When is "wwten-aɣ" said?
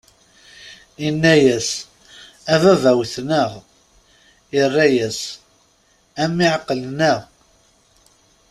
2.97-3.51